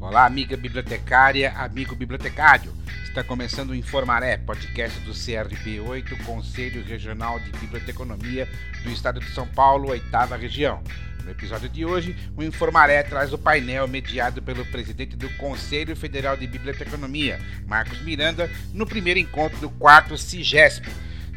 [0.00, 2.72] Olá, amiga bibliotecária, amigo bibliotecário.
[3.04, 8.48] Está começando o Informaré, podcast do CRP8, Conselho Regional de Biblioteconomia
[8.82, 10.82] do Estado de São Paulo, oitava região.
[11.22, 16.34] No episódio de hoje, o Informaré traz o painel mediado pelo presidente do Conselho Federal
[16.34, 20.88] de Biblioteconomia, Marcos Miranda, no primeiro encontro do quarto CIGESP,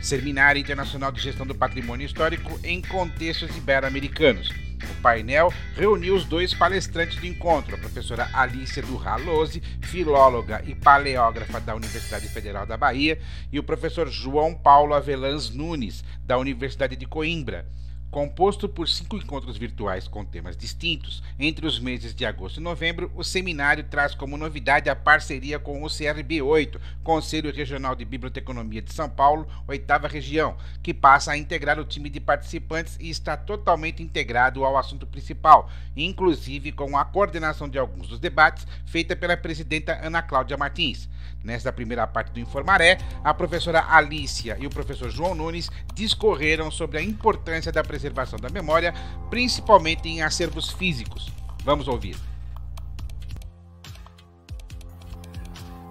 [0.02, 4.50] Seminário Internacional de Gestão do Patrimônio Histórico em Contextos Ibero-Americanos.
[4.92, 11.60] O painel reuniu os dois palestrantes do encontro, a professora Alicia Durralose, filóloga e paleógrafa
[11.60, 13.20] da Universidade Federal da Bahia,
[13.52, 17.66] e o professor João Paulo Avelãs Nunes, da Universidade de Coimbra.
[18.14, 23.12] Composto por cinco encontros virtuais com temas distintos, entre os meses de agosto e novembro,
[23.16, 28.94] o seminário traz como novidade a parceria com o CRB8, Conselho Regional de Biblioteconomia de
[28.94, 34.04] São Paulo, oitava região, que passa a integrar o time de participantes e está totalmente
[34.04, 35.68] integrado ao assunto principal,
[35.98, 41.10] inclusive com a coordenação de alguns dos debates feita pela presidenta Ana Cláudia Martins.
[41.44, 46.98] Nesta primeira parte do Informaré, a professora Alicia e o professor João Nunes discorreram sobre
[46.98, 48.94] a importância da preservação da memória,
[49.30, 51.32] principalmente em acervos físicos.
[51.64, 52.16] Vamos ouvir.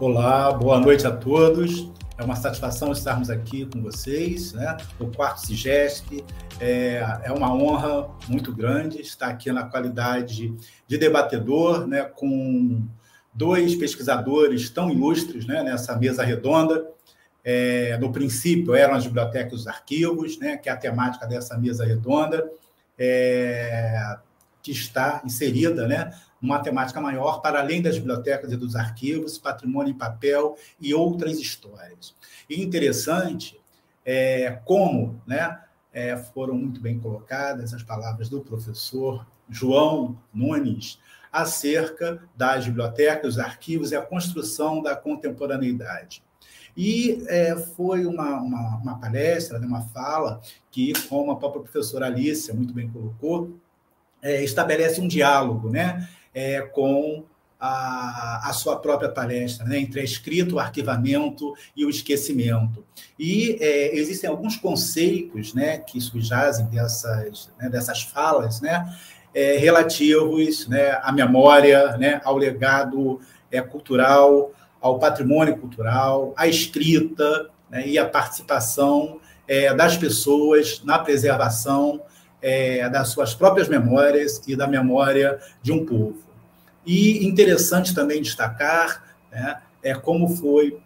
[0.00, 1.92] Olá, boa noite a todos.
[2.18, 4.76] É uma satisfação estarmos aqui com vocês, né?
[4.98, 6.24] No quarto CIGESP.
[6.60, 10.54] É, é uma honra muito grande estar aqui na qualidade
[10.86, 12.02] de debatedor, né?
[12.02, 12.86] Com
[13.32, 16.90] dois pesquisadores tão ilustres né, nessa mesa redonda.
[17.44, 21.58] É, no princípio, eram as bibliotecas e os arquivos, né, que é a temática dessa
[21.58, 22.48] mesa redonda,
[22.96, 24.16] é,
[24.62, 29.92] que está inserida né, numa temática maior, para além das bibliotecas e dos arquivos, patrimônio
[29.92, 32.14] em papel e outras histórias.
[32.48, 33.60] E interessante
[34.04, 35.58] é, como né,
[35.92, 40.98] é, foram muito bem colocadas as palavras do professor João Nunes,
[41.32, 46.22] acerca das bibliotecas, arquivos e a construção da contemporaneidade.
[46.76, 52.06] E é, foi uma, uma, uma, palestra, né, uma fala, que, como a própria professora
[52.06, 53.56] Alicia muito bem colocou,
[54.22, 57.24] é, estabelece um diálogo né, é, com
[57.60, 62.84] a, a, sua própria palestra, né, entre a escrita, o arquivamento e o esquecimento.
[63.18, 68.84] E é, existem alguns conceitos né, que subjazem dessas, né, dessas falas, né,
[69.34, 73.20] é, relativos né, à memória, né, ao legado
[73.50, 80.98] é, cultural, ao patrimônio cultural, à escrita né, e à participação é, das pessoas na
[80.98, 82.00] preservação
[82.40, 86.18] é, das suas próprias memórias e da memória de um povo.
[86.84, 90.78] E interessante também destacar né, é como foi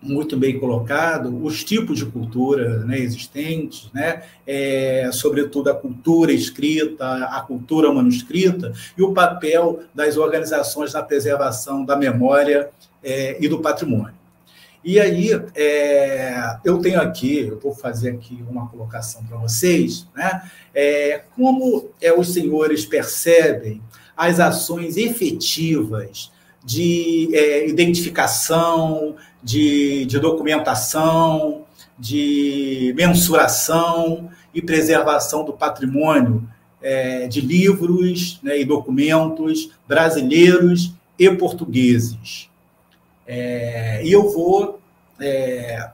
[0.00, 7.24] muito bem colocado, os tipos de cultura né, existentes, né, é, sobretudo a cultura escrita,
[7.24, 12.70] a cultura manuscrita, e o papel das organizações na preservação da memória
[13.02, 14.16] é, e do patrimônio.
[14.84, 20.48] E aí, é, eu tenho aqui, eu vou fazer aqui uma colocação para vocês, né,
[20.72, 23.82] é, como é, os senhores percebem
[24.16, 26.30] as ações efetivas
[26.64, 31.64] de é, identificação, de, de documentação,
[31.98, 36.48] de mensuração e preservação do patrimônio
[36.80, 42.48] é, de livros né, e documentos brasileiros e portugueses.
[43.26, 44.80] É, e eu vou
[45.20, 45.90] é,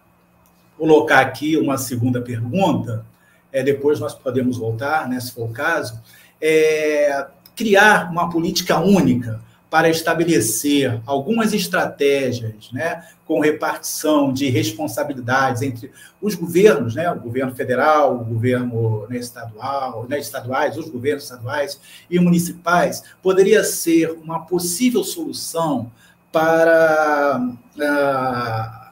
[0.76, 3.04] colocar aqui uma segunda pergunta,
[3.50, 6.00] é, depois nós podemos voltar, né, se for o caso,
[6.40, 7.26] é,
[7.56, 9.40] criar uma política única
[9.74, 15.90] para estabelecer algumas estratégias né, com repartição de responsabilidades entre
[16.22, 21.80] os governos, né, o governo federal, o governo né, estadual, né, estaduais, os governos estaduais
[22.08, 25.90] e municipais, poderia ser uma possível solução
[26.30, 27.40] para
[27.76, 28.90] uh,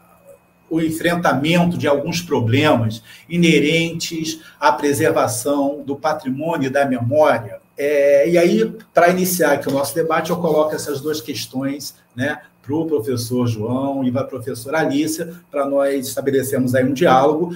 [0.69, 8.38] o enfrentamento de alguns problemas inerentes à preservação do patrimônio e da memória é, e
[8.38, 12.86] aí, para iniciar aqui o nosso debate, eu coloco essas duas questões né, para o
[12.86, 17.54] professor João e para a professora Alícia, para nós estabelecermos aí um diálogo.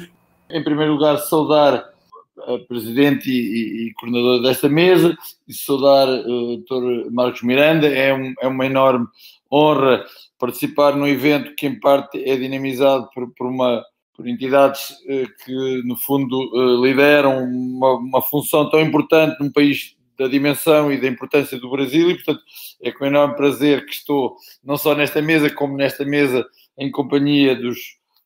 [0.50, 1.90] Em primeiro lugar, saudar
[2.38, 5.16] a presidente e, e coordenadora desta mesa
[5.48, 7.10] e saudar o Dr.
[7.10, 7.88] Marcos Miranda.
[7.88, 9.06] É, um, é uma enorme
[9.52, 10.04] honra
[10.38, 13.82] participar num evento que, em parte, é dinamizado por, por uma
[14.16, 19.95] por entidades eh, que, no fundo, eh, lideram uma, uma função tão importante num país
[20.18, 22.42] da dimensão e da importância do Brasil e, portanto,
[22.82, 26.46] é com enorme prazer que estou não só nesta mesa, como nesta mesa
[26.78, 27.78] em companhia dos,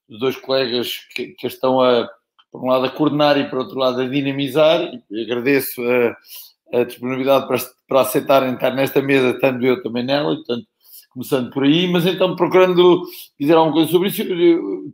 [0.09, 2.09] dos dois colegas que, que, estão a,
[2.51, 4.91] por um lado, a coordenar e, por outro lado, a dinamizar.
[5.11, 7.59] E agradeço a, a disponibilidade para,
[7.89, 10.67] para aceitarem estar nesta mesa, estando eu também nela, portanto,
[11.11, 13.03] começando por aí, mas então procurando
[13.39, 14.23] dizer alguma coisa sobre isso,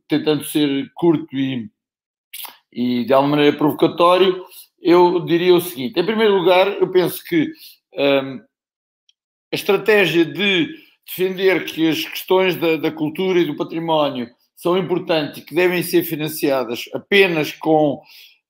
[0.09, 1.71] tentando ser curto e,
[2.73, 4.43] e de alguma maneira provocatório,
[4.87, 7.51] eu diria o seguinte: em primeiro lugar, eu penso que
[7.93, 8.41] um,
[9.53, 10.69] a estratégia de
[11.05, 15.83] defender que as questões da, da, cultura e do património são importantes e que devem
[15.83, 18.01] ser financiadas apenas com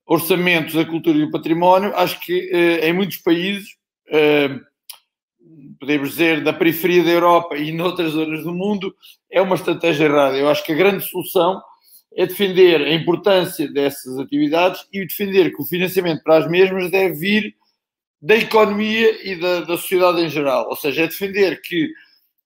[0.05, 3.69] orçamentos da cultura e do património, acho que uh, em muitos países,
[4.09, 4.61] uh,
[5.79, 8.95] podemos dizer, da periferia da Europa e noutras zonas do mundo,
[9.31, 10.37] é uma estratégia errada.
[10.37, 11.59] Eu acho que a grande solução
[12.15, 17.13] é defender a importância dessas atividades e defender que o financiamento para as mesmas deve
[17.13, 17.55] vir
[18.21, 20.67] da economia e da, da sociedade em geral.
[20.69, 21.91] Ou seja, é defender que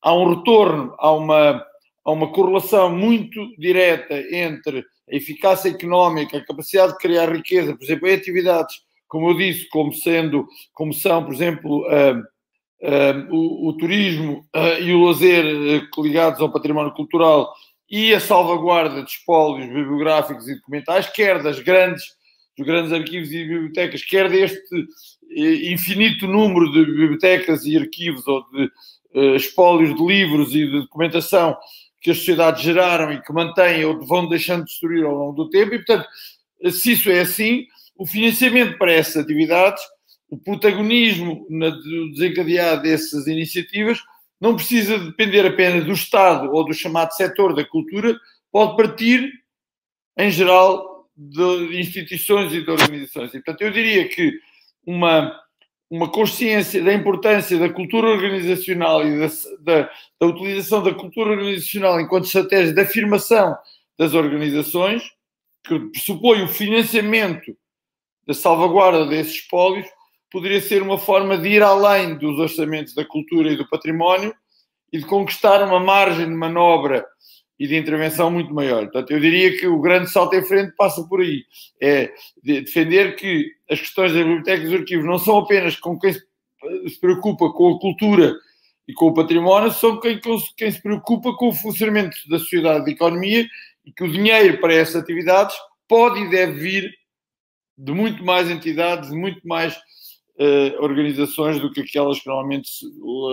[0.02, 1.66] há um retorno, há uma,
[2.04, 7.84] há uma correlação muito direta entre a eficácia económica, a capacidade de criar riqueza, por
[7.84, 12.20] exemplo, em atividades, como eu disse, como sendo, como são, por exemplo, uh,
[12.82, 15.46] uh, o, o, turismo uh, e o lazer
[15.98, 17.54] ligados ao património cultural
[17.92, 22.06] e a salvaguarda de espólios bibliográficos e documentais, quer das grandes,
[22.58, 24.88] dos grandes arquivos e bibliotecas, quer deste
[25.32, 28.72] eh, infinito número de bibliotecas e arquivos ou de
[29.14, 31.58] uh, espólios de livros e de documentação
[32.00, 35.50] que as sociedades geraram e que mantêm ou vão deixando de destruir ao longo do
[35.50, 35.76] tempo.
[35.76, 36.08] E, portanto,
[36.72, 37.66] se isso é assim,
[37.98, 39.84] o financiamento para essas atividades,
[40.30, 44.00] o protagonismo no desencadear dessas iniciativas
[44.42, 48.20] não precisa depender apenas do Estado ou do chamado setor da cultura,
[48.52, 49.32] pode partir,
[50.18, 53.30] em geral, de instituições e de organizações.
[53.30, 54.34] E, portanto, eu diria que
[54.86, 55.40] uma,
[55.88, 59.28] uma consciência da importância da cultura organizacional e da,
[59.60, 63.56] da, da utilização da cultura organizacional enquanto estratégia de afirmação
[63.98, 65.04] das organizações,
[65.64, 67.56] que pressupõe o financiamento
[68.26, 69.88] da salvaguarda desses espólios,
[70.32, 74.34] poderia ser uma forma de ir além dos orçamentos da cultura e do património
[74.92, 77.06] e de conquistar uma margem de manobra
[77.60, 78.84] e de intervenção muito maior.
[78.84, 81.44] Portanto, eu diria que o grande salto em frente passa por aí.
[81.80, 82.12] É
[82.42, 86.14] de defender que as questões das bibliotecas e dos arquivos não são apenas com quem
[86.14, 88.34] se preocupa com a cultura
[88.88, 90.20] e com o património, são quem,
[90.58, 93.48] quem se preocupa com o funcionamento da sociedade e da economia
[93.86, 95.56] e que o dinheiro para essas atividades
[95.88, 96.94] pode e deve vir
[97.78, 99.78] de muito mais entidades, de muito mais
[100.42, 102.86] uh, organizações do que aquelas que normalmente se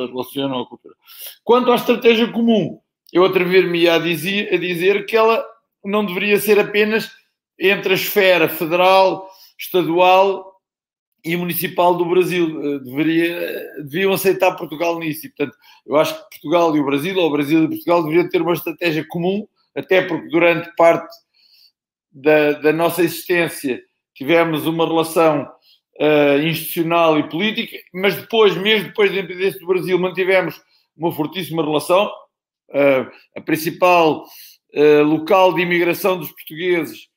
[0.09, 0.95] relacionam à cultura.
[1.43, 2.79] Quanto à estratégia comum,
[3.13, 5.45] eu atrever-me a dizer, a dizer que ela
[5.85, 7.11] não deveria ser apenas
[7.59, 9.29] entre a esfera federal,
[9.59, 10.53] estadual
[11.25, 12.61] e municipal do Brasil.
[12.63, 15.27] Eh, deveria, deviam aceitar Portugal nisso.
[15.27, 15.57] E, portanto,
[15.87, 18.53] eu acho que Portugal e o Brasil, ou o Brasil e Portugal, deveriam ter uma
[18.53, 21.13] estratégia comum, até porque durante parte
[22.13, 23.83] da, da nossa existência
[24.15, 25.49] tivemos uma relação
[25.99, 30.61] uh, institucional e política, mas depois, mesmo depois da independência do Brasil, mantivemos
[30.97, 32.11] uma fortíssima relação.
[32.71, 34.25] Uh, a principal
[34.75, 37.09] uh, local de imigração dos portugueses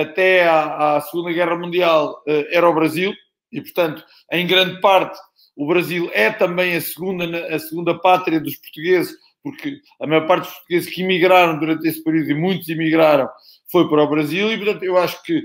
[0.00, 3.12] até à, à, Segunda Guerra Mundial era o Brasil,
[3.52, 4.02] e portanto,
[4.32, 5.18] em grande parte,
[5.54, 10.44] o Brasil é também a segunda, a segunda pátria dos portugueses, porque a maior parte
[10.44, 13.28] dos portugueses que imigraram durante esse período, e muitos imigraram,
[13.70, 15.42] foi para o Brasil, e portanto, eu acho que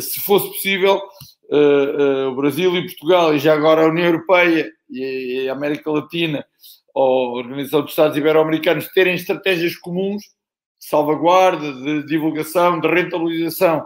[0.00, 1.00] se fosse possível,
[1.50, 5.90] uh, uh, o Brasil e Portugal, e já agora a União Europeia e, a América
[5.90, 6.44] Latina,
[6.94, 13.84] ou a Organização dos Estados Ibero-Americanos, terem estratégias comuns de salvaguarda, de divulgação, de rentabilização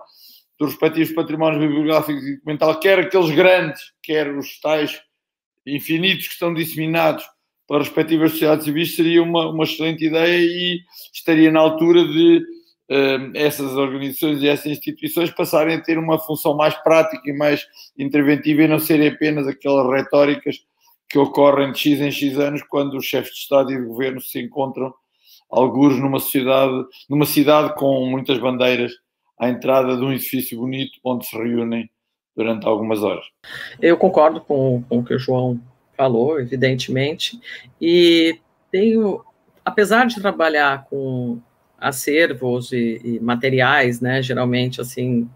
[0.58, 5.00] dos respectivos patrimónios bibliográficos e documental, quer aqueles grandes, quer os tais
[5.66, 7.24] infinitos que estão disseminados
[7.66, 10.80] para as respectivas sociedades civis, seria uma, uma excelente ideia e
[11.12, 12.44] estaria na altura de
[13.34, 17.66] essas organizações e essas instituições passarem a ter uma função mais prática e mais
[17.98, 20.64] interventiva e não serem apenas aquelas retóricas
[21.08, 24.20] que ocorrem de X em X anos quando os chefes de Estado e de Governo
[24.20, 24.92] se encontram
[25.50, 28.92] alguns numa sociedade, numa cidade com muitas bandeiras
[29.38, 31.88] à entrada de um edifício bonito onde se reúnem
[32.36, 33.24] durante algumas horas.
[33.80, 35.60] Eu concordo com, com o que o João
[35.96, 37.40] falou, evidentemente,
[37.80, 38.38] e
[38.70, 39.24] tenho,
[39.64, 41.40] apesar de trabalhar com
[41.84, 45.28] acervos e, e materiais, né, geralmente assim,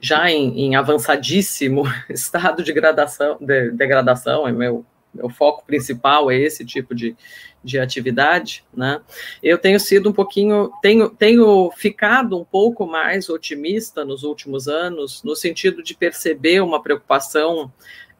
[0.00, 6.36] já em, em avançadíssimo estado de, gradação, de degradação, é meu, meu foco principal é
[6.38, 7.14] esse tipo de,
[7.62, 9.00] de atividade, né?
[9.42, 15.22] Eu tenho sido um pouquinho, tenho, tenho ficado um pouco mais otimista nos últimos anos,
[15.22, 17.70] no sentido de perceber uma preocupação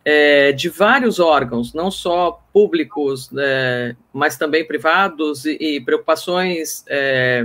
[0.05, 7.45] é, de vários órgãos, não só públicos, é, mas também privados, e, e preocupações é,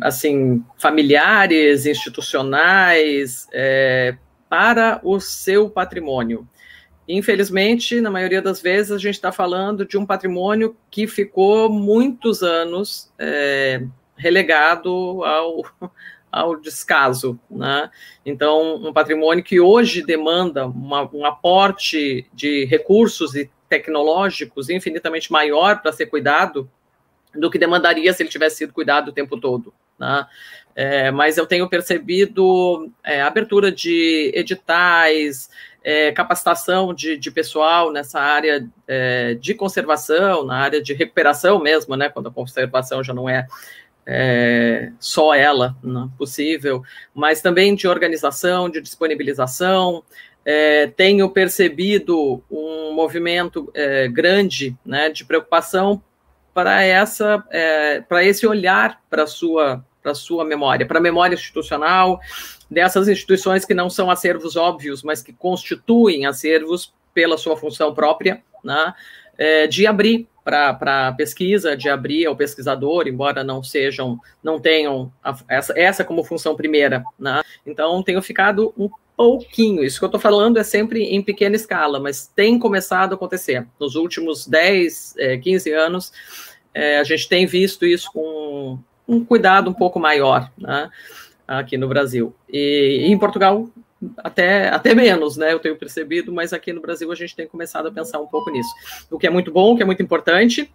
[0.00, 4.16] assim familiares, institucionais, é,
[4.48, 6.48] para o seu patrimônio.
[7.06, 12.42] Infelizmente, na maioria das vezes, a gente está falando de um patrimônio que ficou muitos
[12.42, 13.84] anos é,
[14.16, 15.62] relegado ao,
[16.32, 17.38] ao descaso.
[17.50, 17.90] Né?
[18.24, 25.82] Então, um patrimônio que hoje demanda uma, um aporte de recursos e tecnológicos infinitamente maior
[25.82, 26.70] para ser cuidado
[27.34, 29.72] do que demandaria se ele tivesse sido cuidado o tempo todo.
[29.98, 30.26] Né?
[30.74, 35.48] É, mas eu tenho percebido é, abertura de editais,
[35.84, 41.94] é, capacitação de, de, pessoal nessa área é, de conservação, na área de recuperação mesmo,
[41.94, 43.46] né, quando a conservação já não é,
[44.06, 46.82] é só ela né, possível,
[47.14, 50.02] mas também de organização, de disponibilização.
[50.46, 53.72] É, tenho percebido um movimento
[54.12, 56.02] grande né, de preocupação
[56.54, 61.34] para essa é, para esse olhar para a sua para sua memória, para a memória
[61.34, 62.20] institucional,
[62.70, 68.42] dessas instituições que não são acervos óbvios, mas que constituem acervos pela sua função própria,
[68.62, 68.94] né,
[69.38, 75.10] é, de abrir para a pesquisa, de abrir ao pesquisador, embora não sejam, não tenham
[75.22, 77.02] a, essa, essa como função primeira.
[77.18, 77.40] Né?
[77.64, 82.00] Então, tenho ficado um pouquinho, isso que eu estou falando é sempre em pequena escala,
[82.00, 83.66] mas tem começado a acontecer.
[83.78, 86.12] Nos últimos 10, é, 15 anos,
[86.72, 90.90] é, a gente tem visto isso com um cuidado um pouco maior, né?
[91.46, 92.34] aqui no Brasil.
[92.50, 93.68] E, e, em Portugal,
[94.18, 95.52] até, até menos, né?
[95.52, 98.50] Eu tenho percebido, mas aqui no Brasil a gente tem começado a pensar um pouco
[98.50, 98.70] nisso.
[99.10, 100.72] O que é muito bom, o que é muito importante,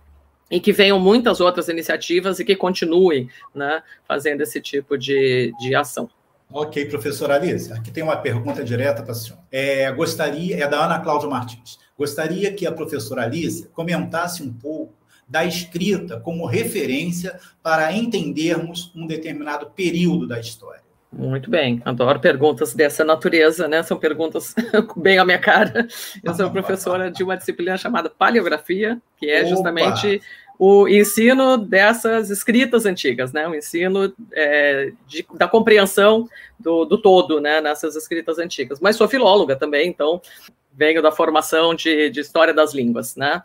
[0.49, 5.75] e que venham muitas outras iniciativas e que continuem né, fazendo esse tipo de, de
[5.75, 6.09] ação.
[6.51, 9.43] Ok, professora Alice, aqui tem uma pergunta direta para a senhora.
[9.51, 11.77] É, gostaria, é da Ana Cláudia Martins.
[11.97, 14.93] Gostaria que a professora Alice comentasse um pouco
[15.27, 20.81] da escrita como referência para entendermos um determinado período da história.
[21.11, 23.81] Muito bem, adoro perguntas dessa natureza, né?
[23.83, 24.53] São perguntas
[24.97, 25.87] bem à minha cara.
[26.23, 30.25] Eu sou professora de uma disciplina chamada Paleografia, que é justamente Opa.
[30.59, 33.47] O ensino dessas escritas antigas, né?
[33.47, 36.27] O ensino é, de, da compreensão
[36.59, 37.61] do, do todo, né?
[37.61, 38.81] Nessas escritas antigas.
[38.81, 40.21] Mas sou filóloga também, então
[40.73, 43.41] venho da formação de, de história das línguas, né?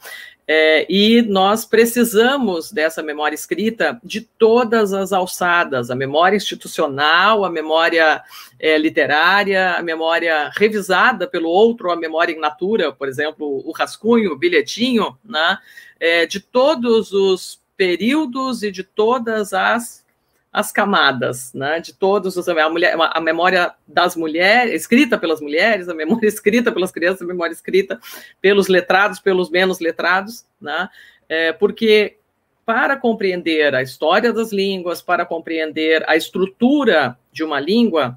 [0.47, 7.51] É, e nós precisamos dessa memória escrita de todas as alçadas, a memória institucional, a
[7.51, 8.23] memória
[8.61, 14.33] é, literária, a memória revisada pelo outro, a memória in natura, por exemplo, o rascunho,
[14.33, 15.59] o bilhetinho, né?
[16.05, 20.05] É, de todos os períodos e de todas as
[20.53, 25.89] as camadas, né, de todos os a, mulher, a memória das mulheres, escrita pelas mulheres,
[25.89, 27.99] a memória escrita pelas crianças, a memória escrita
[28.41, 30.89] pelos letrados, pelos menos letrados, né,
[31.29, 32.19] é, porque
[32.67, 38.17] para compreender a história das línguas, para compreender a estrutura de uma língua,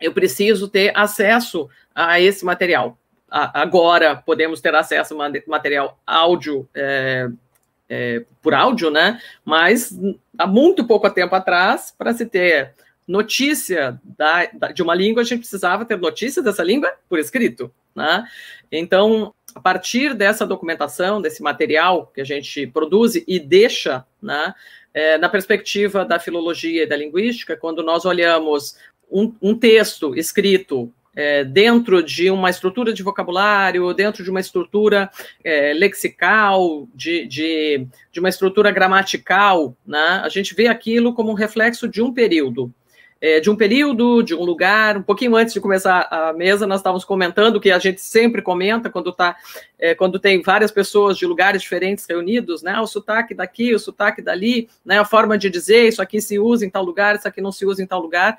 [0.00, 2.98] eu preciso ter acesso a esse material.
[3.32, 7.30] Agora podemos ter acesso a material áudio é,
[7.88, 9.20] é, por áudio, né?
[9.42, 9.98] Mas
[10.36, 12.74] há muito pouco tempo atrás, para se ter
[13.08, 17.72] notícia da, da, de uma língua, a gente precisava ter notícia dessa língua por escrito,
[17.94, 18.24] né?
[18.70, 24.54] Então, a partir dessa documentação, desse material que a gente produz e deixa, né?
[24.94, 28.76] É, na perspectiva da filologia e da linguística, quando nós olhamos
[29.10, 35.10] um, um texto escrito é, dentro de uma estrutura de vocabulário, dentro de uma estrutura
[35.44, 40.20] é, lexical, de, de, de, uma estrutura gramatical, né?
[40.24, 42.72] a gente vê aquilo como um reflexo de um período.
[43.24, 46.80] É, de um período, de um lugar, um pouquinho antes de começar a mesa, nós
[46.80, 49.36] estávamos comentando que a gente sempre comenta quando tá,
[49.78, 52.80] é, quando tem várias pessoas de lugares diferentes reunidos, né?
[52.80, 54.98] O sotaque daqui, o sotaque dali, né?
[54.98, 57.64] A forma de dizer, isso aqui se usa em tal lugar, isso aqui não se
[57.64, 58.36] usa em tal lugar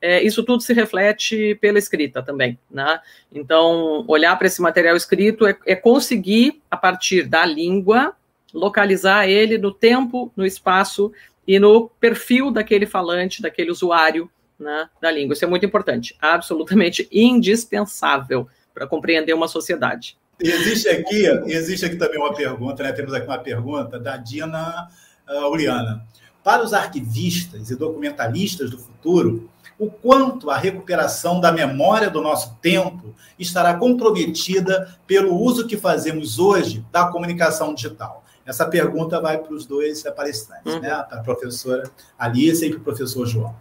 [0.00, 3.00] é, isso tudo se reflete pela escrita também, né?
[3.32, 8.14] Então, olhar para esse material escrito é, é, conseguir, a partir da língua,
[8.52, 11.12] localizar ele no tempo, no espaço
[11.46, 15.34] e no perfil daquele falante, daquele usuário né, da língua.
[15.34, 20.16] Isso é muito importante, absolutamente indispensável para compreender uma sociedade.
[20.40, 22.92] Existe aqui, existe aqui também uma pergunta, né?
[22.92, 24.88] Temos aqui uma pergunta da Dina
[25.28, 26.06] uh, Uliana.
[26.44, 32.56] Para os arquivistas e documentalistas do futuro, o quanto a recuperação da memória do nosso
[32.60, 38.24] tempo estará comprometida pelo uso que fazemos hoje da comunicação digital.
[38.44, 40.80] Essa pergunta vai para os dois palestrantes, uhum.
[40.80, 40.88] né?
[41.08, 43.54] para a professora Alice e para o professor João.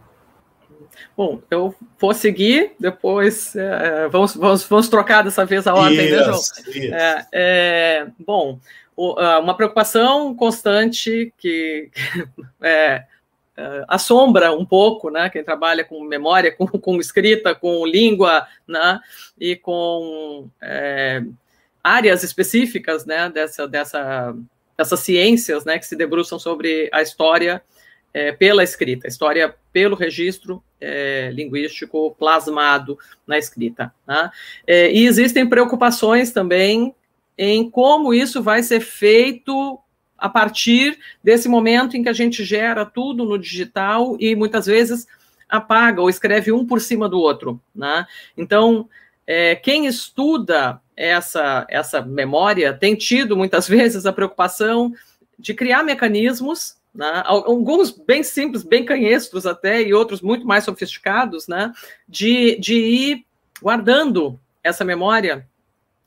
[1.16, 6.16] Bom, eu vou seguir, depois é, vamos, vamos, vamos trocar dessa vez a ordem, isso,
[6.16, 6.40] né, João?
[6.40, 6.94] Isso.
[6.94, 8.60] É, é, bom,
[8.96, 11.92] uma preocupação constante que
[12.62, 13.04] é,
[13.58, 15.30] uh, assombra um pouco, né?
[15.30, 19.00] Quem trabalha com memória, com, com escrita, com língua, né?
[19.40, 21.24] E com é,
[21.84, 23.30] áreas específicas, né?
[23.30, 24.36] Dessa, dessa,
[24.78, 25.78] dessas ciências, né?
[25.78, 27.62] Que se debruçam sobre a história
[28.14, 32.98] é, pela escrita, história pelo registro é, linguístico plasmado
[33.28, 33.94] na escrita.
[34.08, 34.32] Né?
[34.66, 36.96] É, e existem preocupações também
[37.38, 39.80] em como isso vai ser feito
[40.18, 45.08] a partir desse momento em que a gente gera tudo no digital e muitas vezes
[45.48, 47.62] apaga ou escreve um por cima do outro.
[47.74, 48.06] Né?
[48.36, 48.90] Então,
[49.26, 54.94] é, quem estuda essa, essa memória tem tido muitas vezes a preocupação
[55.38, 57.22] de criar mecanismos né?
[57.26, 61.72] alguns bem simples, bem canhestros até, e outros muito mais sofisticados, né?
[62.10, 63.26] de, de ir
[63.62, 65.48] guardando essa memória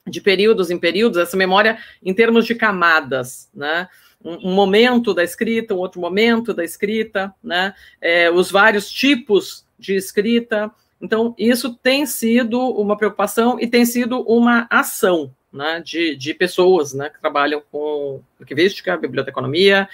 [0.09, 3.89] de períodos em períodos, essa memória em termos de camadas, né?
[4.23, 7.75] Um, momento da escrita, um outro momento da escrita, né?
[8.01, 10.71] É, os vários tipos de escrita.
[11.01, 16.93] Então, isso tem sido uma preocupação e tem sido uma ação né, de, de pessoas
[16.93, 19.89] né, que trabalham com arquivística, biblioteconomia,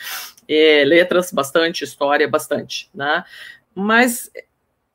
[0.48, 2.90] e letras, bastante, história, bastante.
[2.94, 3.24] Né?
[3.74, 4.30] Mas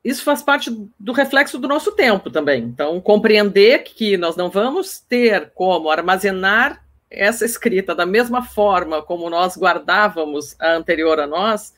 [0.04, 2.64] isso faz parte do reflexo do nosso tempo também.
[2.64, 9.28] Então, compreender que nós não vamos ter como armazenar essa escrita da mesma forma como
[9.28, 11.74] nós guardávamos a anterior a nós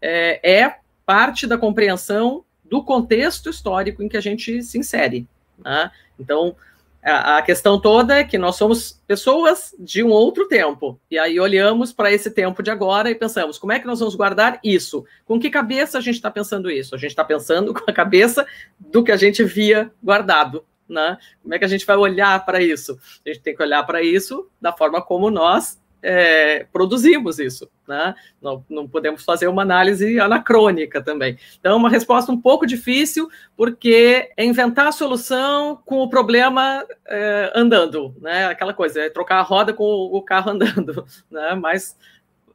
[0.00, 5.28] é, é parte da compreensão do contexto histórico em que a gente se insere.
[5.58, 5.90] Né?
[6.18, 6.56] Então,
[7.02, 11.00] a questão toda é que nós somos pessoas de um outro tempo.
[11.10, 14.14] E aí olhamos para esse tempo de agora e pensamos: como é que nós vamos
[14.14, 15.04] guardar isso?
[15.24, 16.94] Com que cabeça a gente está pensando isso?
[16.94, 18.46] A gente está pensando com a cabeça
[18.78, 20.64] do que a gente via guardado.
[20.86, 21.16] Né?
[21.40, 22.98] Como é que a gente vai olhar para isso?
[23.24, 28.14] A gente tem que olhar para isso da forma como nós é, produzimos isso, né?
[28.40, 31.38] Não, não, podemos fazer uma análise anacrônica também.
[31.58, 37.52] Então, uma resposta um pouco difícil, porque é inventar a solução com o problema é,
[37.54, 38.46] andando, né?
[38.46, 41.54] Aquela coisa, é trocar a roda com o carro andando, né?
[41.54, 41.96] Mas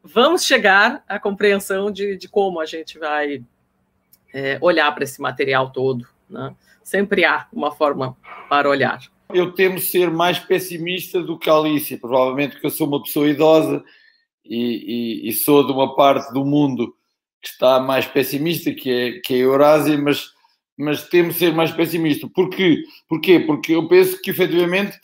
[0.04, 3.44] vamos chegar à compreensão de, de como a gente vai
[4.34, 6.56] é, olhar para esse material todo, né?
[6.84, 8.16] Sempre há uma forma
[8.48, 9.00] para olhar
[9.34, 13.28] eu temo ser mais pessimista do que a Alice, provavelmente porque eu sou uma pessoa
[13.28, 13.84] idosa
[14.44, 16.94] e, e, e, sou de uma parte do mundo
[17.42, 20.32] que está mais pessimista, que é, que é a Eurásia, mas,
[20.78, 22.28] mas temo ser mais pessimista.
[22.34, 22.84] Porquê?
[23.08, 23.40] Porquê?
[23.40, 25.00] Porque eu penso que efetivamente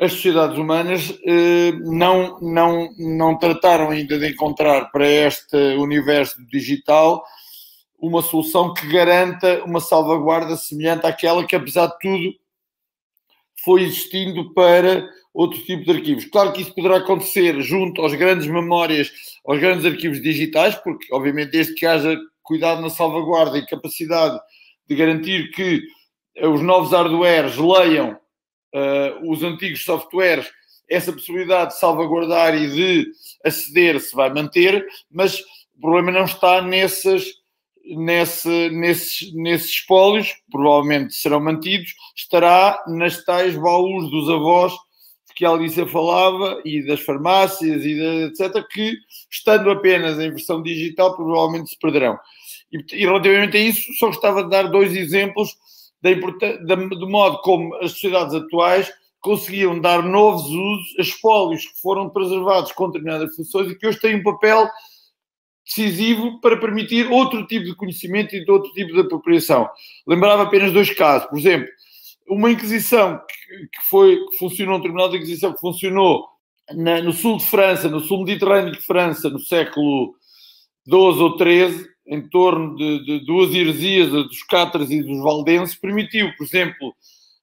[0.00, 7.24] as sociedades humanas eh, não, não, não trataram ainda de encontrar para este universo digital
[7.98, 12.34] uma solução que garanta uma salvaguarda semelhante àquela que, apesar de tudo,
[13.66, 16.24] foi existindo para outro tipo de arquivos.
[16.26, 19.10] Claro que isso poderá acontecer junto às grandes memórias,
[19.44, 24.38] aos grandes arquivos digitais, porque, obviamente, desde que haja cuidado na salvaguarda e capacidade
[24.88, 25.82] de garantir que
[26.40, 30.46] uh, os novos hardwares leiam uh, os antigos softwares,
[30.88, 33.06] essa possibilidade de salvaguardar e de
[33.44, 35.40] aceder se vai manter, mas
[35.76, 37.24] o problema não está nessas
[37.94, 44.72] nesse, nesses, nesses espólios, provavelmente serão mantidos, estará nas tais baús dos avós
[45.36, 48.96] que a Alicia falava e das farmácias e de, etc., que
[49.30, 52.18] estando apenas em versão digital, provavelmente se perderão.
[52.72, 55.54] E, e relativamente a isso, só gostava de dar dois exemplos
[56.00, 56.10] da,
[56.64, 62.08] da, do modo como as sociedades atuais conseguiam dar novos usos a espólios que foram
[62.08, 64.68] preservados com determinadas funções e que hoje têm um papel
[65.66, 69.68] decisivo para permitir outro tipo de conhecimento e de outro tipo de apropriação.
[70.06, 71.28] Lembrava apenas dois casos.
[71.28, 71.68] Por exemplo,
[72.28, 76.24] uma Inquisição que, foi, que funcionou, um Tribunal de Inquisição que funcionou
[76.72, 80.14] na, no sul de França, no sul mediterrâneo de França, no século
[80.88, 86.32] XII ou XIII, em torno de, de duas heresias, dos cátaros e dos valdenses, permitiu,
[86.36, 86.94] por exemplo,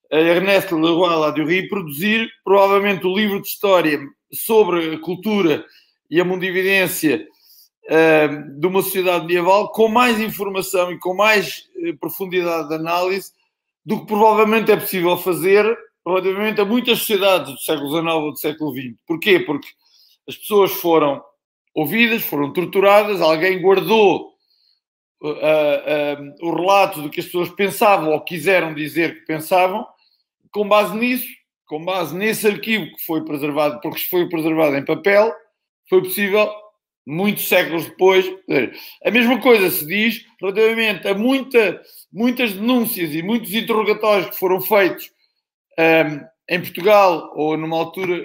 [0.09, 3.99] a Ernest Leroy Ladurie produzir provavelmente o livro de história
[4.31, 5.65] sobre a cultura
[6.09, 7.27] e a mundividência
[7.85, 13.31] uh, de uma sociedade medieval com mais informação e com mais uh, profundidade de análise
[13.85, 18.37] do que provavelmente é possível fazer relativamente a muitas sociedades do século XIX ou do
[18.37, 18.95] século XX.
[19.05, 19.39] Porquê?
[19.39, 19.67] Porque
[20.27, 21.23] as pessoas foram
[21.73, 24.33] ouvidas, foram torturadas, alguém guardou
[25.21, 29.85] uh, uh, o relato do que as pessoas pensavam ou quiseram dizer que pensavam,
[30.51, 31.27] com base nisso,
[31.65, 35.33] com base nesse arquivo que foi preservado, porque foi preservado em papel,
[35.89, 36.51] foi possível
[37.05, 38.25] muitos séculos depois.
[39.05, 44.61] A mesma coisa se diz relativamente a muita, muitas denúncias e muitos interrogatórios que foram
[44.61, 45.11] feitos
[45.77, 48.21] um, em Portugal ou numa altura,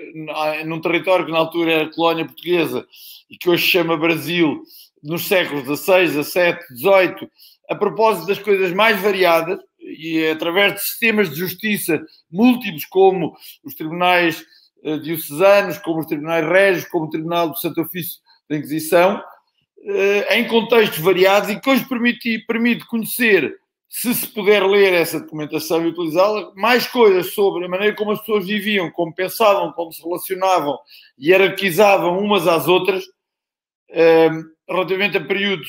[0.64, 2.86] num território que na altura era colónia portuguesa
[3.30, 4.62] e que hoje se chama Brasil,
[5.02, 7.30] nos séculos XVI, XVII, XVIII,
[7.70, 13.74] a propósito das coisas mais variadas e através de sistemas de justiça múltiplos, como os
[13.74, 14.44] tribunais
[14.84, 20.32] uh, diocesanos, como os tribunais régios, como o Tribunal do Santo Ofício da Inquisição, uh,
[20.32, 23.56] em contextos variados e que hoje permite, permite conhecer,
[23.88, 28.20] se se puder ler essa documentação e utilizá-la, mais coisas sobre a maneira como as
[28.20, 30.78] pessoas viviam, como pensavam, como se relacionavam
[31.18, 35.68] e hierarquizavam umas às outras, uh, relativamente a períodos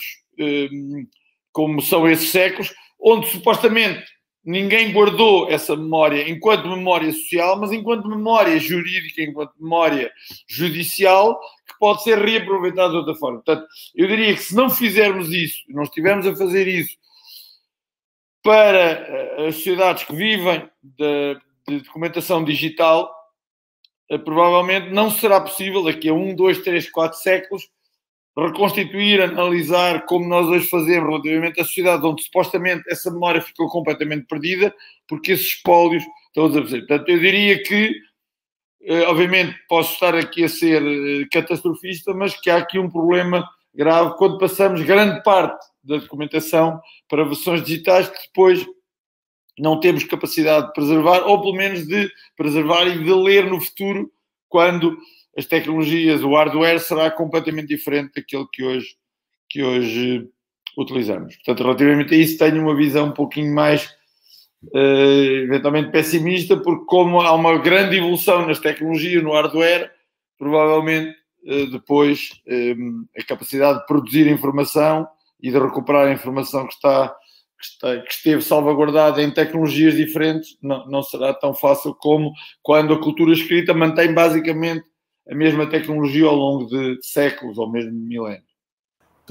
[1.52, 4.06] como são esses séculos, onde supostamente
[4.44, 10.12] ninguém guardou essa memória enquanto memória social, mas enquanto memória jurídica, enquanto memória
[10.48, 11.40] judicial,
[11.80, 13.42] pode ser reaproveitada de outra forma.
[13.42, 16.98] Portanto, eu diria que se não fizermos isso, não estivermos a fazer isso
[18.44, 21.38] para eh, as sociedades que vivem de,
[21.68, 23.12] de documentação digital,
[24.10, 27.70] eh, provavelmente não será possível daqui a um, dois, três, quatro séculos
[28.48, 34.26] reconstituir, analisar como nós hoje fazemos relativamente à sociedade onde supostamente essa memória ficou completamente
[34.28, 34.74] perdida,
[35.08, 36.88] porque esses espólios estão a desaparecer.
[36.88, 37.94] Portanto, eu diria que,
[39.08, 44.16] obviamente, posso estar aqui a ser eh, catastrofista, mas que há aqui um problema grave
[44.18, 48.66] quando passamos grande parte da documentação para versões digitais que depois
[49.58, 54.10] não temos capacidade de preservar, ou pelo menos de preservar e de ler no futuro,
[54.48, 54.98] quando
[55.38, 58.96] as tecnologias, o hardware será completamente diferente daquele que hoje,
[59.50, 60.28] que hoje
[60.78, 61.36] utilizamos.
[61.38, 63.94] Portanto, relativamente a isso, tenho uma visão um pouquinho mais,
[64.74, 69.92] eventualmente, pessimista, porque como há uma grande evolução nas tecnologias, no hardware,
[70.38, 75.08] provavelmente uh, depois um, eh, a capacidade de produzir informação
[75.42, 77.16] e de recuperar a informação que está
[77.60, 82.32] que, está, que, esteve salvaguardada em tecnologias diferentes, não, não será tão fácil como
[82.64, 84.86] quando a cultura escrita mantém basicamente
[85.30, 88.49] a mesma tecnologia ao longo de séculos ou mesmo milénios.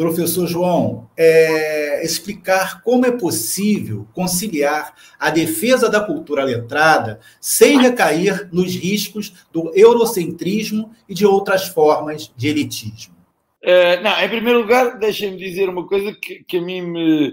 [0.05, 8.49] Professor João, é, explicar como é possível conciliar a defesa da cultura letrada sem recair
[8.53, 13.17] nos riscos do eurocentrismo e de outras formas de elitismo.
[13.61, 17.33] É, não, em primeiro lugar, deixem-me dizer uma coisa que, que a mim me.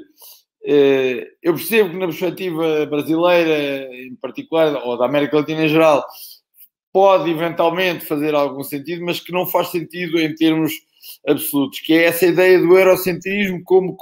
[0.65, 6.03] É, eu percebo que na perspectiva brasileira, em particular, ou da América Latina em geral,
[6.91, 10.73] pode eventualmente fazer algum sentido, mas que não faz sentido em termos
[11.27, 13.97] absolutos, que é essa ideia do eurocentrismo como,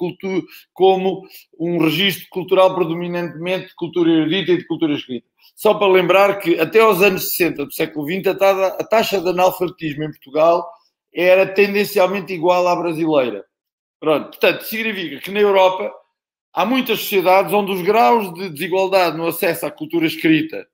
[0.73, 1.23] como
[1.59, 5.27] um registro cultural predominantemente de cultura erudita e de cultura escrita.
[5.55, 10.03] Só para lembrar que até aos anos 60 do século XX a taxa de analfabetismo
[10.03, 10.67] em Portugal
[11.13, 13.45] era tendencialmente igual à brasileira.
[13.99, 15.91] Pronto, portanto, significa que na Europa
[16.53, 20.67] há muitas sociedades onde os graus de desigualdade no acesso à cultura escrita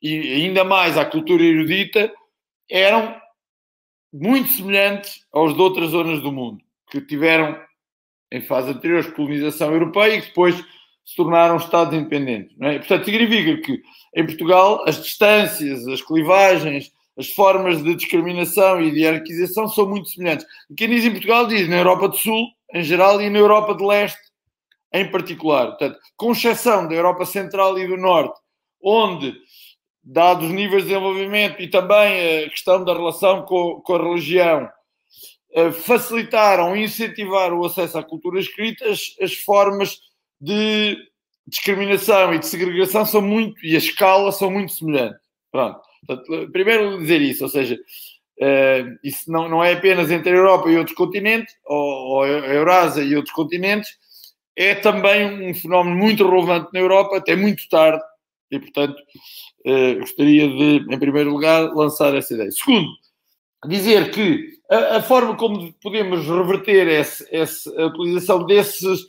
[0.00, 2.12] e ainda mais à cultura erudita,
[2.70, 3.14] eram
[4.16, 7.60] muito semelhantes aos de outras zonas do mundo, que tiveram,
[8.30, 10.54] em fase anterior, colonização europeia e que depois
[11.04, 12.56] se tornaram Estados independentes.
[12.60, 12.78] É?
[12.78, 13.82] Portanto, significa que
[14.14, 20.08] em Portugal as distâncias, as clivagens, as formas de discriminação e de hierarquização são muito
[20.08, 20.46] semelhantes.
[20.70, 23.74] E quem diz em Portugal diz na Europa do Sul, em geral, e na Europa
[23.74, 24.18] de Leste,
[24.92, 25.68] em particular.
[25.70, 28.40] Portanto, com exceção da Europa Central e do Norte,
[28.80, 29.34] onde
[30.04, 34.68] dados os níveis de desenvolvimento e também a questão da relação com, com a religião,
[35.54, 39.98] eh, facilitaram e incentivaram o acesso à cultura escrita, as, as, formas
[40.40, 40.98] de
[41.46, 45.20] discriminação e de segregação são muito, e a escala são muito semelhantes.
[45.52, 45.80] Pronto.
[46.06, 50.68] Portanto, primeiro dizer isso, ou seja, uh, isso não, não é apenas entre a Europa
[50.68, 53.90] e outros continentes, ou, ou a Eurásia e outros continentes,
[54.56, 58.02] é também um fenómeno muito relevante na Europa, até muito tarde,
[58.50, 58.96] e portanto
[59.66, 62.50] uh, gostaria de, em primeiro lugar, lançar essa ideia.
[62.50, 62.88] Segundo,
[63.66, 69.00] dizer que a, a forma como podemos reverter esse, esse, a utilização desses,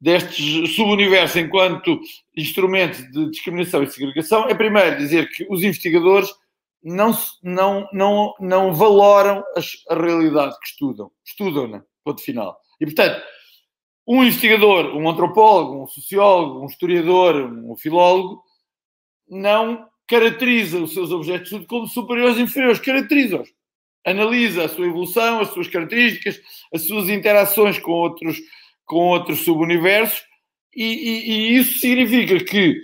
[0.00, 2.00] destes subuniversos enquanto
[2.36, 6.30] instrumentos de discriminação e segregação é, primeiro, dizer que os investigadores
[6.82, 11.10] não, não, não, não valoram as, a realidade que estudam.
[11.24, 12.58] Estudam-na, ponto final.
[12.80, 13.22] E, portanto,
[14.06, 18.42] um investigador, um antropólogo, um sociólogo, um historiador, um filólogo,
[19.28, 23.48] não caracteriza os seus objetos de estudo como superiores e inferiores, caracteriza-os.
[24.04, 26.40] Analisa a sua evolução, as suas características,
[26.74, 28.36] as suas interações com outros,
[28.84, 30.20] com outros subuniversos,
[30.74, 32.82] e, e, e isso significa que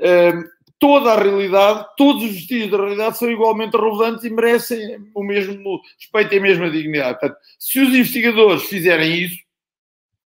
[0.00, 0.44] hum,
[0.78, 5.80] toda a realidade, todos os vestígios da realidade são igualmente relevantes e merecem o mesmo
[5.98, 7.18] respeito e a mesma dignidade.
[7.18, 9.38] Portanto, se os investigadores fizerem isso,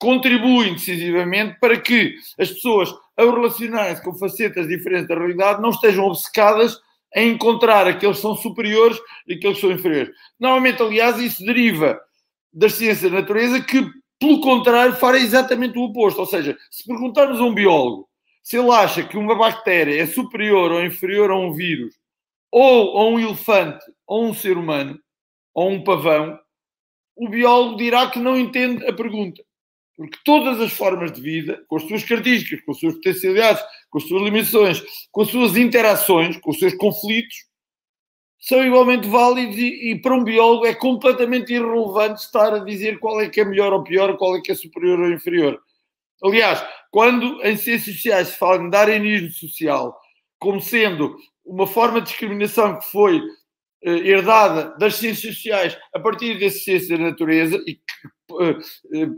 [0.01, 6.07] contribuem decisivamente para que as pessoas, ao relacionarem-se com facetas diferentes da realidade, não estejam
[6.07, 6.81] obcecadas
[7.15, 10.13] em encontrar aqueles que são superiores e aqueles que são inferiores.
[10.39, 12.01] Normalmente, aliás, isso deriva
[12.53, 13.87] das ciências da natureza que,
[14.19, 16.21] pelo contrário, farem exatamente o oposto.
[16.21, 18.09] Ou seja, se perguntarmos a um biólogo
[18.43, 21.95] se ele acha que uma bactéria é superior ou inferior a um vírus,
[22.51, 24.99] ou a um elefante, ou um ser humano,
[25.55, 26.39] ou um pavão,
[27.15, 29.43] o biólogo dirá que não entende a pergunta.
[30.01, 33.99] Porque todas as formas de vida, com as suas características, com as suas potencialidades, com
[33.99, 34.83] as suas limitações,
[35.13, 37.37] com as suas interações, com os seus conflitos,
[38.39, 43.21] são igualmente válidos e, e, para um biólogo é completamente irrelevante estar a dizer qual
[43.21, 45.61] é que é melhor ou pior, qual é que é superior ou inferior.
[46.25, 50.01] Aliás, quando em ciências sociais se fala em darwinismo social
[50.39, 53.21] como sendo uma forma de discriminação que foi
[53.83, 57.83] eh, herdada das ciências sociais a partir da ciência da natureza e que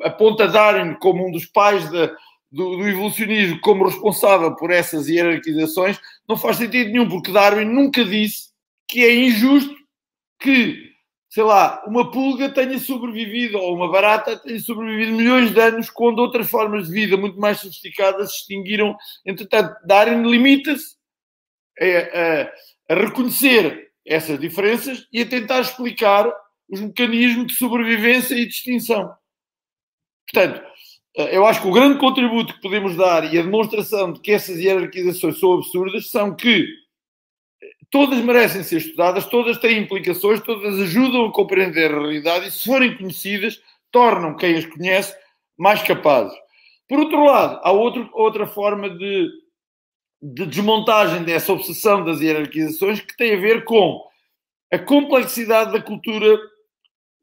[0.03, 2.11] aponta Darwin como um dos pais do,
[2.51, 5.98] do, evolucionismo como responsável por essas hierarquizações,
[6.29, 8.51] não faz sentido nenhum, porque Darwin nunca disse
[8.87, 9.75] que é injusto
[10.38, 10.92] que,
[11.31, 16.18] sei lá, uma pulga tenha sobrevivido ou uma barata tenha sobrevivido milhões de anos quando
[16.18, 18.96] outras formas de vida muito mais sofisticadas se extinguiram.
[19.25, 20.96] Entretanto, Darwin limita-se
[21.81, 26.31] a, a, a reconhecer essas diferenças e a tentar explicar
[26.72, 29.14] os mecanismos de sobrevivência e de extinção.
[30.26, 30.62] Portanto,
[31.14, 34.58] eu acho que o grande contributo que podemos dar e a demonstração de que essas
[34.58, 36.66] hierarquizações são absurdas são que
[37.90, 42.64] todas merecem ser estudadas, todas têm implicações, todas ajudam a compreender a realidade e, se
[42.64, 45.14] forem conhecidas, tornam quem as conhece
[45.58, 46.35] mais capazes.
[46.88, 49.28] Por outro lado, há outro, outra forma de,
[50.22, 54.02] de desmontagem dessa obsessão das hierarquizações que tem a ver com
[54.72, 56.38] a complexidade da cultura,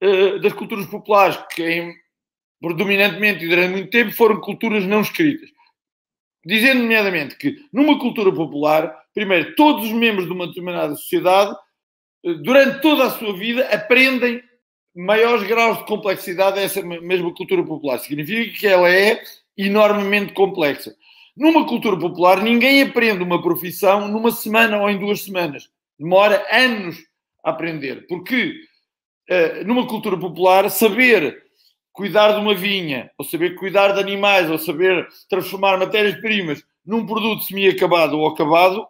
[0.04, 1.94] uh, das culturas populares, que em,
[2.62, 5.50] predominantemente e durante muito tempo foram culturas não escritas.
[6.46, 11.56] Dizendo, nomeadamente, que numa cultura popular primeiro, todos os membros de uma determinada sociedade,
[12.24, 14.42] eh, durante toda a sua vida, aprendem
[14.96, 18.00] maiores graus de complexidade dessa mesma cultura popular.
[18.00, 19.22] Significa que ela é
[19.58, 20.96] enormemente complexa.
[21.36, 25.70] Numa cultura popular, ninguém aprende uma profissão numa semana ou em duas semanas.
[25.98, 26.98] Demora anos
[27.44, 28.06] a aprender.
[28.08, 28.69] Porque eh,
[29.66, 31.44] numa cultura popular, saber
[31.92, 37.44] cuidar de uma vinha, ou saber cuidar de animais, ou saber transformar matérias-primas num produto
[37.44, 38.88] semi-acabado ou acabado,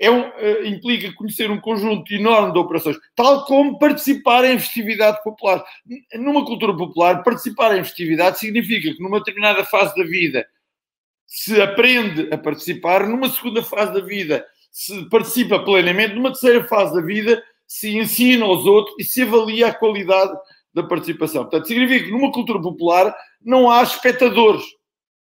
[0.00, 5.22] é um, uh, implica conhecer um conjunto enorme de operações, tal como participar em festividade
[5.22, 5.62] popular.
[6.14, 10.46] Numa cultura popular, participar em festividade significa que numa determinada fase da vida
[11.26, 16.94] se aprende a participar, numa segunda fase da vida se participa plenamente, numa terceira fase
[16.94, 20.36] da vida se ensina aos outros e se avalia a qualidade
[20.74, 21.44] da participação.
[21.44, 24.64] Portanto, significa que numa cultura popular não há espectadores,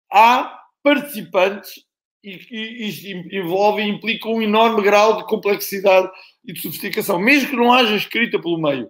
[0.09, 1.85] há participantes
[2.23, 6.09] e, e, e envolve e implica um enorme grau de complexidade
[6.45, 8.89] e de sofisticação, mesmo que não haja escrita pelo meio.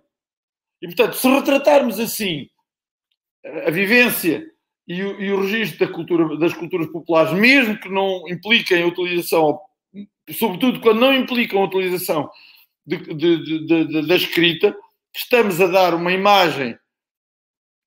[0.83, 2.51] E, portanto, se retratarmos assim
[3.65, 4.47] a vivência
[4.87, 8.87] e o, e o registro da cultura, das culturas populares, mesmo que não impliquem a
[8.87, 9.59] utilização,
[10.33, 12.31] sobretudo quando não implicam a utilização
[12.97, 14.77] de, de, da escrita,
[15.15, 16.79] estamos a dar uma imagem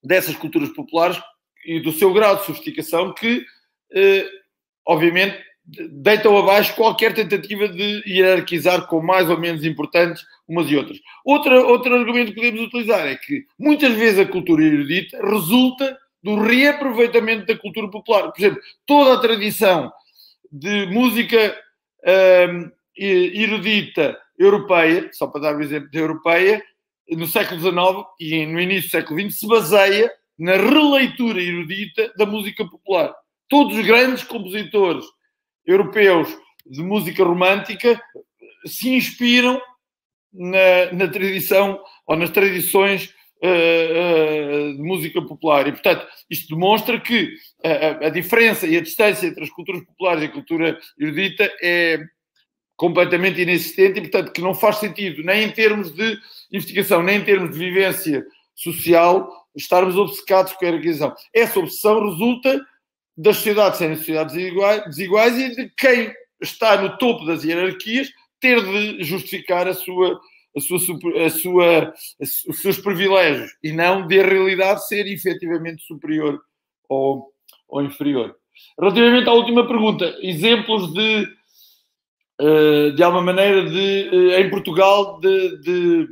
[0.03, 1.21] dessas culturas populares
[1.65, 3.45] e do seu grau de sofisticação que
[3.93, 4.27] eh,
[4.85, 10.99] obviamente, deitam abaixo qualquer tentativa de hierarquizar com mais ou menos importantes umas e outras.
[11.23, 16.39] Outra, outro argumento que podemos utilizar é que muitas vezes a cultura erudita resulta do
[16.39, 18.31] reaproveitamento da cultura popular.
[18.31, 19.91] Por exemplo, toda a tradição
[20.51, 21.55] de música
[22.49, 26.63] hum, erudita europeia, só para dar o um exemplo da europeia,
[27.09, 32.25] no século XIX e no início do século XX, se baseia na releitura erudita da
[32.25, 33.13] música popular
[33.51, 35.05] todos os grandes compositores
[35.65, 36.29] europeus
[36.65, 38.01] de música romântica
[38.65, 39.61] se inspiram
[40.33, 45.67] na, na tradição ou nas tradições uh, uh, de música popular.
[45.67, 50.23] E, portanto, isto demonstra que a, a, diferença e a distância entre as culturas populares
[50.23, 51.99] e a cultura erudita é
[52.81, 56.17] completamente inexistente e, portanto, que não faz sentido, nem em termos de
[56.51, 61.13] investigação, nem em termos de vivência social, estarmos obcecados com a hierarquização.
[61.31, 62.59] Essa obsessão resulta
[63.15, 69.03] das sociedades serem sociedades desiguais, e de quem está no topo das hierarquias ter de
[69.03, 70.19] justificar a sua,
[70.57, 70.79] a sua,
[71.23, 76.41] a sua, os seus privilégios e não de a realidade ser efetivamente superior
[76.89, 77.31] ou,
[77.69, 78.35] ou inferior.
[78.79, 81.40] Relativamente à última pergunta, exemplos de,
[82.95, 86.07] de alguma maneira, de, eh, em Portugal, de, de,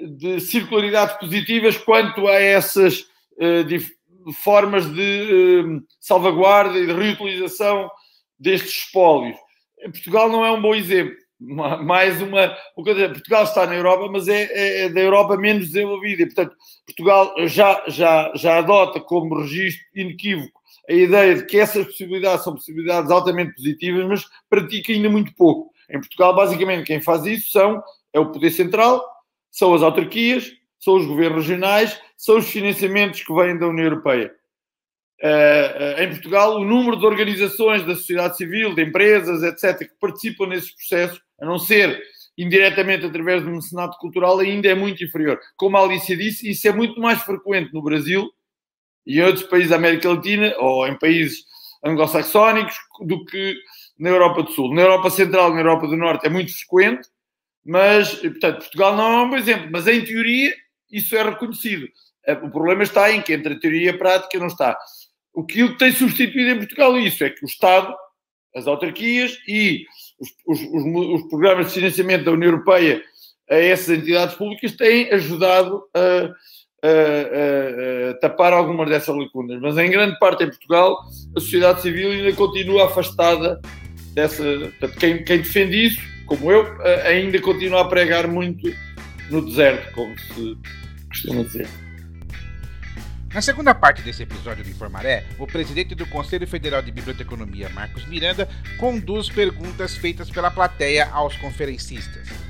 [0.00, 7.90] de circularidades positivas quanto a essas uh, formas de salvaguarda e de reutilização
[8.38, 9.36] destes espólios.
[9.84, 11.16] Portugal não é um bom exemplo.
[11.40, 12.56] mais uma.
[12.74, 16.22] Portugal está na Europa, mas é, é, é, da Europa menos desenvolvida.
[16.22, 20.57] E, portanto, Portugal já, já, já adota como registro inequívoco
[20.88, 25.70] a ideia de que essas possibilidades são possibilidades altamente positivas, mas pratica ainda muito pouco.
[25.90, 29.04] Em Portugal, basicamente, quem faz isso são, é o Poder Central,
[29.50, 34.34] são as autarquias, são os governos regionais, são os financiamentos que vêm da União Europeia.
[35.22, 39.98] Uh, uh, em Portugal, o número de organizações da sociedade civil, de empresas, etc., que
[40.00, 42.00] participam nesses processos, a não ser
[42.36, 45.38] indiretamente através do mecenato cultural, ainda é muito inferior.
[45.56, 48.30] Como a Alicia disse, isso é muito mais frequente no Brasil
[49.08, 51.44] e outros países da América Latina ou em países
[51.82, 53.56] anglo-saxónicos do que
[53.98, 54.74] na Europa do Sul.
[54.74, 57.08] Na Europa Central, na Europa do Norte é muito frequente,
[57.64, 60.54] mas, portanto, Portugal não é um bom exemplo, mas em teoria
[60.90, 61.88] isso é reconhecido.
[62.26, 64.78] Eh, o problema está em que entre a teoria e a prática não está.
[65.32, 67.94] O que tem substituído em Portugal isso é que o Estado,
[68.54, 69.86] as autarquias e
[70.20, 73.02] os, os, os, os programas de financiamento da União Europeia
[73.50, 76.30] a essas entidades públicas têm ajudado a
[76.82, 80.98] a, a, tapar algumas dessas lacunas, mas em grande parte em Portugal
[81.36, 83.60] a sociedade civil ainda continua afastada
[84.14, 84.42] dessa.
[84.42, 86.66] Portanto, quem, quem defende isso, como eu,
[87.04, 88.72] ainda continua a pregar muito
[89.30, 90.56] no deserto, como se
[91.08, 91.68] costuma dizer.
[93.32, 98.06] Na segunda parte desse episódio do Informaré, o presidente do Conselho Federal de Biblioteconomia, Marcos
[98.06, 102.47] Miranda, conduz perguntas feitas pela plateia aos conferencistas.